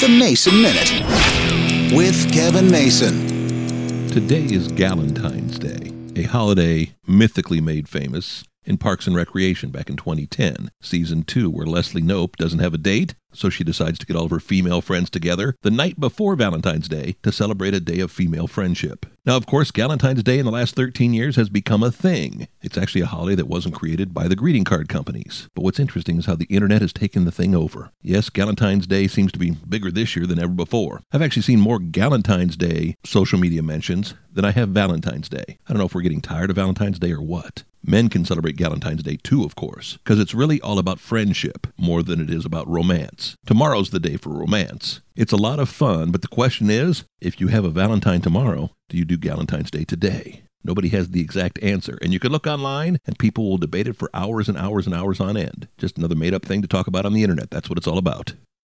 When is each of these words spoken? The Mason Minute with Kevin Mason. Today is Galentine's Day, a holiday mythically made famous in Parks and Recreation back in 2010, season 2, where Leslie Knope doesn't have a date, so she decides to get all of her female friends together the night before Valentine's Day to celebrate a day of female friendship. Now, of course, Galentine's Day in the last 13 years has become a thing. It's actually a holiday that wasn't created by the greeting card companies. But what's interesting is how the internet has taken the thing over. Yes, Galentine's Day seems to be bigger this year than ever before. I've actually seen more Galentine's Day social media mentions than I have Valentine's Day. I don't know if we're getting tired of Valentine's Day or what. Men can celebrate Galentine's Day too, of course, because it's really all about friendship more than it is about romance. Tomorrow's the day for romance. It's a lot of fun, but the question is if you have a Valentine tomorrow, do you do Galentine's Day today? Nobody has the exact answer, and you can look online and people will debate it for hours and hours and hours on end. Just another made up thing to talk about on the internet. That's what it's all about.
The 0.00 0.08
Mason 0.08 0.62
Minute 0.62 1.94
with 1.94 2.32
Kevin 2.32 2.70
Mason. 2.70 3.26
Today 4.08 4.44
is 4.44 4.68
Galentine's 4.68 5.58
Day, 5.58 5.92
a 6.18 6.24
holiday 6.24 6.94
mythically 7.06 7.60
made 7.60 7.86
famous 7.86 8.42
in 8.70 8.78
Parks 8.78 9.08
and 9.08 9.16
Recreation 9.16 9.70
back 9.70 9.90
in 9.90 9.96
2010, 9.96 10.70
season 10.80 11.24
2, 11.24 11.50
where 11.50 11.66
Leslie 11.66 12.00
Knope 12.00 12.36
doesn't 12.36 12.60
have 12.60 12.72
a 12.72 12.78
date, 12.78 13.16
so 13.32 13.50
she 13.50 13.64
decides 13.64 13.98
to 13.98 14.06
get 14.06 14.16
all 14.16 14.26
of 14.26 14.30
her 14.30 14.38
female 14.38 14.80
friends 14.80 15.10
together 15.10 15.56
the 15.62 15.72
night 15.72 15.98
before 15.98 16.36
Valentine's 16.36 16.88
Day 16.88 17.16
to 17.24 17.32
celebrate 17.32 17.74
a 17.74 17.80
day 17.80 17.98
of 17.98 18.12
female 18.12 18.46
friendship. 18.46 19.06
Now, 19.26 19.36
of 19.36 19.46
course, 19.46 19.70
Galentine's 19.70 20.22
Day 20.22 20.38
in 20.38 20.46
the 20.46 20.52
last 20.52 20.76
13 20.76 21.12
years 21.12 21.36
has 21.36 21.50
become 21.50 21.82
a 21.82 21.90
thing. 21.90 22.48
It's 22.62 22.78
actually 22.78 23.02
a 23.02 23.06
holiday 23.06 23.34
that 23.36 23.48
wasn't 23.48 23.74
created 23.74 24.14
by 24.14 24.28
the 24.28 24.36
greeting 24.36 24.64
card 24.64 24.88
companies. 24.88 25.48
But 25.54 25.62
what's 25.62 25.80
interesting 25.80 26.18
is 26.18 26.26
how 26.26 26.36
the 26.36 26.46
internet 26.46 26.80
has 26.80 26.92
taken 26.92 27.24
the 27.24 27.32
thing 27.32 27.54
over. 27.54 27.90
Yes, 28.02 28.30
Galentine's 28.30 28.86
Day 28.86 29.08
seems 29.08 29.32
to 29.32 29.38
be 29.38 29.50
bigger 29.50 29.90
this 29.90 30.16
year 30.16 30.26
than 30.26 30.38
ever 30.38 30.52
before. 30.52 31.02
I've 31.12 31.22
actually 31.22 31.42
seen 31.42 31.60
more 31.60 31.78
Galentine's 31.78 32.56
Day 32.56 32.96
social 33.04 33.38
media 33.38 33.62
mentions 33.62 34.14
than 34.32 34.44
I 34.44 34.52
have 34.52 34.70
Valentine's 34.70 35.28
Day. 35.28 35.58
I 35.66 35.72
don't 35.72 35.78
know 35.78 35.86
if 35.86 35.94
we're 35.94 36.02
getting 36.02 36.22
tired 36.22 36.50
of 36.50 36.56
Valentine's 36.56 36.98
Day 36.98 37.12
or 37.12 37.22
what. 37.22 37.64
Men 37.82 38.08
can 38.08 38.24
celebrate 38.24 38.56
Galentine's 38.56 39.02
Day 39.02 39.16
too, 39.16 39.44
of 39.44 39.56
course, 39.56 39.98
because 39.98 40.18
it's 40.18 40.34
really 40.34 40.60
all 40.60 40.78
about 40.78 41.00
friendship 41.00 41.66
more 41.78 42.02
than 42.02 42.20
it 42.20 42.30
is 42.30 42.44
about 42.44 42.68
romance. 42.68 43.36
Tomorrow's 43.46 43.90
the 43.90 44.00
day 44.00 44.16
for 44.16 44.30
romance. 44.30 45.00
It's 45.16 45.32
a 45.32 45.36
lot 45.36 45.58
of 45.58 45.68
fun, 45.68 46.10
but 46.10 46.22
the 46.22 46.28
question 46.28 46.70
is 46.70 47.04
if 47.20 47.40
you 47.40 47.48
have 47.48 47.64
a 47.64 47.70
Valentine 47.70 48.20
tomorrow, 48.20 48.70
do 48.88 48.96
you 48.96 49.04
do 49.04 49.16
Galentine's 49.16 49.70
Day 49.70 49.84
today? 49.84 50.42
Nobody 50.62 50.88
has 50.90 51.08
the 51.08 51.22
exact 51.22 51.58
answer, 51.62 51.98
and 52.02 52.12
you 52.12 52.20
can 52.20 52.32
look 52.32 52.46
online 52.46 52.98
and 53.06 53.18
people 53.18 53.48
will 53.48 53.56
debate 53.56 53.88
it 53.88 53.96
for 53.96 54.10
hours 54.12 54.48
and 54.48 54.58
hours 54.58 54.86
and 54.86 54.94
hours 54.94 55.18
on 55.18 55.36
end. 55.36 55.68
Just 55.78 55.96
another 55.96 56.14
made 56.14 56.34
up 56.34 56.44
thing 56.44 56.60
to 56.60 56.68
talk 56.68 56.86
about 56.86 57.06
on 57.06 57.14
the 57.14 57.22
internet. 57.22 57.50
That's 57.50 57.70
what 57.70 57.78
it's 57.78 57.86
all 57.86 57.98
about. 57.98 58.34